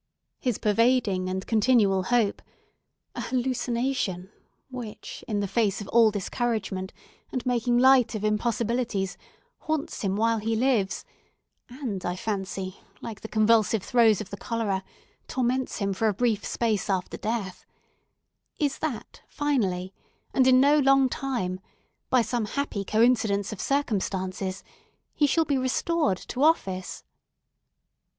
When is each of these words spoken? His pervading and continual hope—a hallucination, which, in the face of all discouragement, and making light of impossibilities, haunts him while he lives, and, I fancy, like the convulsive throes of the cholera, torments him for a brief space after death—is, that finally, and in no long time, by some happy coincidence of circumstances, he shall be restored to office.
His 0.39 0.57
pervading 0.57 1.29
and 1.29 1.45
continual 1.45 2.01
hope—a 2.05 3.21
hallucination, 3.21 4.31
which, 4.71 5.23
in 5.27 5.41
the 5.41 5.47
face 5.47 5.79
of 5.79 5.87
all 5.89 6.09
discouragement, 6.09 6.91
and 7.31 7.45
making 7.45 7.77
light 7.77 8.15
of 8.15 8.23
impossibilities, 8.23 9.15
haunts 9.59 10.01
him 10.01 10.15
while 10.15 10.39
he 10.39 10.55
lives, 10.55 11.05
and, 11.69 12.03
I 12.03 12.15
fancy, 12.15 12.77
like 13.01 13.21
the 13.21 13.27
convulsive 13.27 13.83
throes 13.83 14.19
of 14.21 14.31
the 14.31 14.37
cholera, 14.37 14.83
torments 15.27 15.77
him 15.77 15.93
for 15.93 16.07
a 16.07 16.15
brief 16.15 16.43
space 16.43 16.89
after 16.89 17.17
death—is, 17.17 18.79
that 18.79 19.21
finally, 19.27 19.93
and 20.33 20.47
in 20.47 20.59
no 20.59 20.79
long 20.79 21.09
time, 21.09 21.59
by 22.09 22.23
some 22.23 22.45
happy 22.45 22.83
coincidence 22.83 23.53
of 23.53 23.61
circumstances, 23.61 24.63
he 25.13 25.27
shall 25.27 25.45
be 25.45 25.59
restored 25.59 26.17
to 26.29 26.43
office. 26.43 27.03